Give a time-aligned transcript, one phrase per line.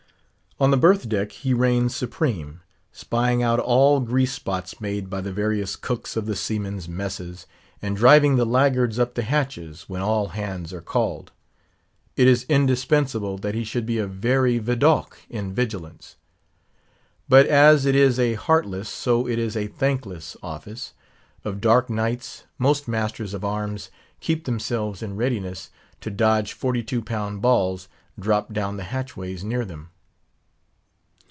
[0.59, 2.61] On the berth deck he reigns supreme;
[2.91, 7.47] spying out all grease spots made by the various cooks of the seamen's messes,
[7.81, 11.31] and driving the laggards up the hatches, when all hands are called.
[12.15, 16.15] It is indispensable that he should be a very Vidocq in vigilance.
[17.27, 20.93] But as it is a heartless, so is it a thankless office.
[21.43, 23.89] Of dark nights, most masters of arms
[24.19, 25.71] keep themselves in readiness
[26.01, 27.87] to dodge forty two pound balls,
[28.19, 29.87] dropped down the hatchways near them.